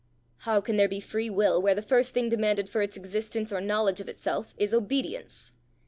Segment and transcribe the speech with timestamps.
[0.49, 3.61] "How can there be free will where the first thing demanded for its existence or
[3.61, 5.51] knowledge of itself is obedience?"